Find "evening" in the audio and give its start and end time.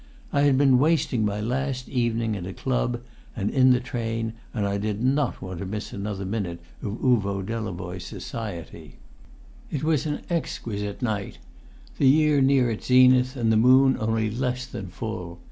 1.87-2.35